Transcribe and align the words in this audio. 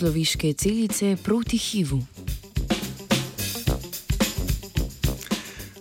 človeške 0.00 0.56
celice 0.56 1.16
proti 1.20 1.58
HIV-u. 1.60 2.00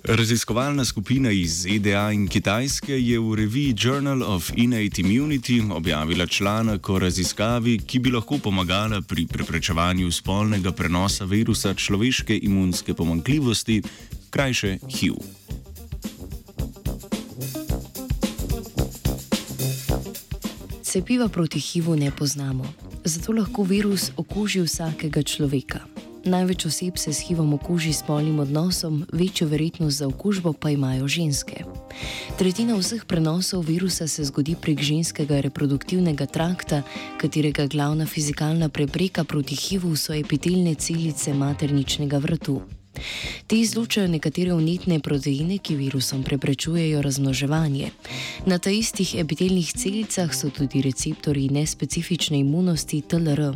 Raziskovalna 0.03 0.85
skupina 0.85 1.31
iz 1.31 1.61
ZDA 1.63 2.11
in 2.11 2.27
Kitajske 2.27 2.99
je 2.99 3.19
v 3.19 3.35
reviji 3.35 3.75
Journal 3.79 4.23
of 4.23 4.51
Innate 4.55 5.01
Immunity 5.01 5.71
objavila 5.71 6.27
članek 6.27 6.89
o 6.89 6.99
raziskavi, 6.99 7.77
ki 7.79 7.99
bi 7.99 8.11
lahko 8.11 8.37
pomagala 8.43 9.01
pri 9.01 9.27
preprečevanju 9.27 10.11
spolnega 10.11 10.71
prenosa 10.71 11.25
virusa 11.25 11.73
človeške 11.73 12.39
imunske 12.43 12.93
pomankljivosti, 12.93 13.81
krajše 14.29 14.77
HIV. 14.89 15.15
Cepiva 20.83 21.27
proti 21.29 21.59
HIV-u 21.59 21.95
ne 21.95 22.11
poznamo, 22.11 22.88
zato 23.09 23.33
lahko 23.33 23.63
virus 23.63 24.11
okuži 24.17 24.61
vsakega 24.61 25.23
človeka. 25.23 25.79
Največ 26.25 26.65
oseb 26.65 26.97
se 26.97 27.13
s 27.13 27.23
HIV-om 27.25 27.53
okuži 27.53 27.93
s 27.93 28.03
polnim 28.03 28.39
odnosom, 28.39 29.05
večjo 29.11 29.47
verjetnost 29.47 29.97
za 29.97 30.07
okužbo 30.07 30.53
pa 30.53 30.69
imajo 30.69 31.07
ženske. 31.07 31.63
Tretjina 32.37 32.75
vseh 32.75 33.05
prenosov 33.05 33.65
virusa 33.65 34.07
se 34.07 34.23
zgodi 34.23 34.55
prek 34.61 34.81
ženskega 34.81 35.39
reproduktivnega 35.41 36.25
trakta, 36.25 36.81
katerega 37.17 37.67
glavna 37.67 38.05
fizikalna 38.05 38.69
prepreka 38.69 39.23
proti 39.23 39.55
HIV-u 39.55 39.95
so 39.95 40.13
epitelne 40.13 40.75
celice 40.75 41.33
materničnega 41.33 42.17
vrtu. 42.17 42.61
Te 43.47 43.59
izločajo 43.59 44.07
nekatere 44.07 44.53
unitne 44.53 44.99
proteine, 44.99 45.57
ki 45.57 45.75
virusom 45.75 46.23
preprečujejo 46.23 47.01
razmnoževanje. 47.01 47.91
Na 48.45 48.57
ta 48.57 48.69
istih 48.69 49.15
epitelnih 49.15 49.73
celicah 49.73 50.33
so 50.35 50.49
tudi 50.49 50.81
receptori 50.81 51.49
nespecifične 51.49 52.39
imunosti 52.39 53.01
TLR. 53.01 53.53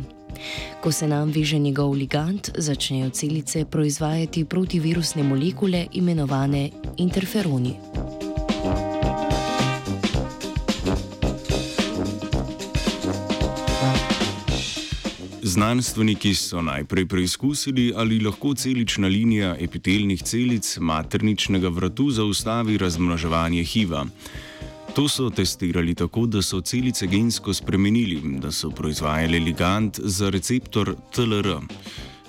Ko 0.80 0.92
se 0.92 1.08
nam 1.08 1.30
veže 1.30 1.58
njegov 1.58 1.94
ligand, 1.94 2.50
začnejo 2.58 3.10
celice 3.10 3.64
proizvajati 3.64 4.44
protivirusne 4.44 5.22
molekule 5.22 5.86
imenovane 5.92 6.70
interferoni. 6.96 8.23
Znanstveniki 15.54 16.34
so 16.34 16.62
najprej 16.62 17.04
preizkusili, 17.06 17.92
ali 17.96 18.18
lahko 18.20 18.54
celična 18.54 19.08
linija 19.08 19.56
epitelnih 19.60 20.22
celic 20.22 20.78
materničnega 20.80 21.68
vratu 21.68 22.08
zaustavi 22.10 22.78
razmnoževanje 22.78 23.62
HIV-a. 23.64 24.04
To 24.96 25.08
so 25.08 25.30
testirali 25.30 25.94
tako, 25.94 26.26
da 26.26 26.42
so 26.42 26.60
celice 26.60 27.06
gensko 27.06 27.54
spremenili, 27.54 28.38
da 28.38 28.50
so 28.52 28.70
proizvajali 28.70 29.38
ligand 29.38 30.00
za 30.02 30.30
receptor 30.30 30.96
TLR. 31.14 31.54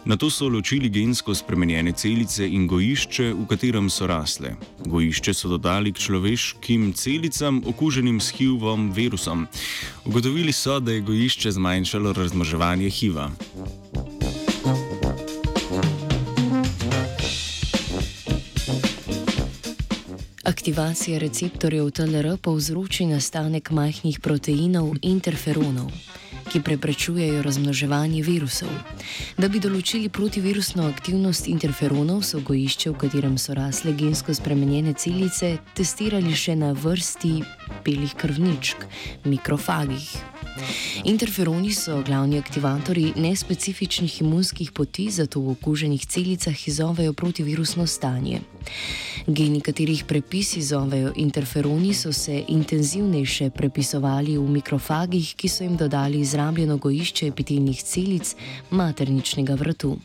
Na 0.05 0.15
to 0.17 0.29
so 0.29 0.47
ločili 0.49 0.89
gensko 0.89 1.33
spremenjene 1.35 1.91
celice 1.91 2.45
in 2.47 2.67
gojišče, 2.67 3.33
v 3.33 3.45
katerem 3.49 3.89
so 3.89 4.07
rasle. 4.07 4.51
Gojišče 4.85 5.33
so 5.33 5.49
dodali 5.49 5.93
k 5.93 5.97
človeškim 5.97 6.93
celicam, 6.93 7.63
okuženim 7.65 8.21
s 8.21 8.29
HIV-om 8.37 8.91
virusom. 8.93 9.47
Ugotovili 10.05 10.53
so, 10.53 10.79
da 10.79 10.91
je 10.91 11.01
gojišče 11.01 11.51
zmanjšalo 11.51 12.13
razmnoževanje 12.13 12.89
HIV-a. 12.89 13.29
Aktivacija 20.43 21.17
receptorjev 21.19 21.89
TLR 21.91 22.37
povzroči 22.41 23.05
nastanek 23.05 23.71
majhnih 23.71 24.19
proteinov 24.19 24.93
interferonov, 25.01 25.89
ki 26.51 26.61
preprečujejo 26.61 27.41
razmnoževanje 27.41 28.21
virusov. 28.23 28.69
Da 29.37 29.49
bi 29.49 29.59
določili 29.59 30.09
protivirusno 30.09 30.87
aktivnost 30.87 31.49
interferonov, 31.51 32.23
so 32.23 32.39
gojišče, 32.39 32.91
v 32.91 32.99
katerem 33.05 33.37
so 33.41 33.55
rasle 33.57 33.93
gensko 33.97 34.33
spremenjene 34.33 34.93
celice, 34.93 35.57
testirali 35.75 36.35
še 36.35 36.55
na 36.55 36.71
vrsti 36.73 37.33
belih 37.85 38.15
krvničk, 38.19 38.87
mikrofagih. 39.25 40.09
Interferoni 41.03 41.73
so 41.75 41.99
glavni 42.05 42.37
aktivatorji 42.39 43.13
nespecifičnih 43.15 44.21
imunskih 44.21 44.71
poti, 44.71 45.09
zato 45.11 45.41
v 45.41 45.51
okuženih 45.57 46.05
celicah 46.05 46.67
izzovejo 46.67 47.13
protivirusno 47.13 47.87
stanje. 47.87 48.41
Geni, 49.27 49.57
katerih 49.61 50.03
prepisi 50.05 50.61
zovejo 50.61 51.11
interferoni, 51.15 51.93
so 51.93 52.13
se 52.13 52.43
intenzivnejše 52.47 53.49
prepisovali 53.49 54.37
v 54.37 54.49
mikrofagih, 54.49 55.33
ki 55.33 55.49
so 55.49 55.63
jim 55.63 55.77
dodali 55.77 56.19
izrabljeno 56.19 56.77
gojišče 56.77 57.27
epitelnih 57.27 57.83
celic 57.83 58.35
materničnega 58.69 59.55
vratu. 59.55 59.97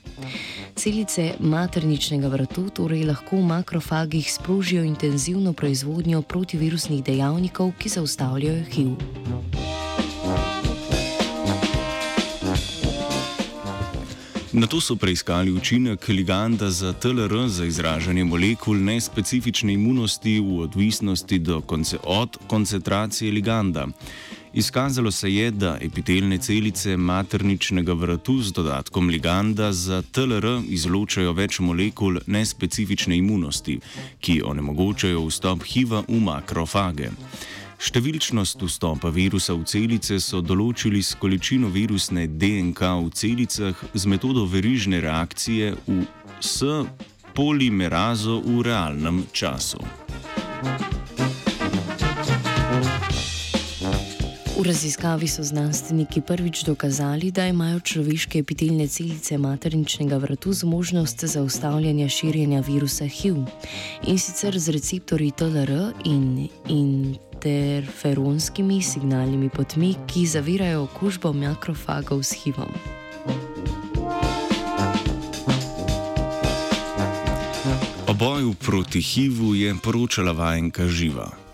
Celice 0.75 1.35
materničnega 1.41 2.29
vratu 2.29 2.71
torej 2.73 3.05
lahko 3.05 3.37
v 3.37 3.45
makrofagih 3.53 4.33
sprožijo 4.33 4.85
intenzivno 4.85 5.53
proizvodnjo 5.53 6.23
protivirusnih 6.23 7.05
dejavnikov, 7.05 7.73
ki 7.79 7.89
zaustavljajo 7.89 8.65
HIV. 8.73 9.60
Na 14.53 14.67
to 14.67 14.81
so 14.81 14.97
preiskali 14.97 15.53
učinek 15.53 16.09
liganda 16.09 16.71
za 16.71 16.93
TLR 16.93 17.49
za 17.49 17.65
izražanje 17.65 18.25
molekul 18.25 18.77
nespecifične 18.77 19.73
imunosti 19.73 20.41
v 20.41 20.61
odvisnosti 20.61 21.45
konce 21.67 21.99
od 22.03 22.39
koncentracije 22.47 23.33
liganda. 23.33 23.87
Izkazalo 24.53 25.11
se 25.11 25.35
je, 25.35 25.51
da 25.51 25.79
epitelne 25.81 26.39
celice 26.39 26.97
materničnega 26.97 27.93
vratu 27.93 28.43
z 28.43 28.53
dodatkom 28.53 29.09
liganda 29.09 29.73
za 29.73 30.03
TLR 30.03 30.63
izločajo 30.69 31.33
več 31.33 31.61
molekul 31.61 32.19
nespecifične 32.27 33.17
imunosti, 33.17 33.79
ki 34.21 34.43
onemogočajo 34.45 35.27
vstop 35.29 35.63
HIV-a 35.63 36.03
v 36.09 36.21
makrofage. 36.21 37.11
Številčnost 37.81 38.61
vstopa 38.61 39.09
virusa 39.09 39.55
v 39.57 39.65
celice 39.65 40.19
so 40.21 40.43
določili 40.45 41.01
s 41.01 41.17
količino 41.17 41.73
virusne 41.73 42.27
DNK 42.29 42.91
v 43.01 43.09
celicah 43.17 43.85
z 43.97 44.05
metodo 44.05 44.45
verižne 44.45 45.01
reakcije 45.01 45.73
v 45.89 46.05
s 46.41 46.61
polimerazo 47.33 48.41
v 48.45 48.63
realnem 48.69 49.25
času. 49.33 49.81
V 54.61 54.65
raziskavi 54.69 55.25
so 55.25 55.41
znanstveniki 55.41 56.21
prvič 56.21 56.69
dokazali, 56.69 57.31
da 57.33 57.47
imajo 57.49 57.81
človeške 57.81 58.39
epitelne 58.45 58.85
celice 58.89 59.39
materničnega 59.39 60.17
vratu 60.21 60.53
zmožnost 60.53 61.25
zaustavljanja 61.25 62.09
širjenja 62.09 62.61
virusa 62.61 63.09
HIV 63.09 63.41
in 64.05 64.19
sicer 64.19 64.59
z 64.59 64.69
receptorji 64.69 65.31
TLR 65.31 65.73
in, 66.05 66.49
in 66.69 67.00
interferonskimi 67.41 68.83
signalnimi 68.83 69.49
potmi, 69.49 69.95
ki 70.07 70.27
zavirajo 70.27 70.83
okužbo 70.83 71.33
makrofagov 71.33 72.23
s 72.23 72.33
HIV-om. 72.33 72.73
O 78.09 78.15
boju 78.15 78.55
proti 78.55 79.01
HIV-u 79.01 79.55
je 79.55 79.75
poročala 79.83 80.33
vajenka 80.33 80.89
Živa. 80.89 81.50